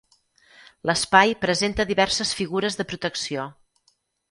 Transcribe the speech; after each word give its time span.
L’espai 0.89 1.35
presenta 1.43 1.87
diverses 1.91 2.33
figures 2.41 2.81
de 2.83 2.89
protecció. 2.95 3.47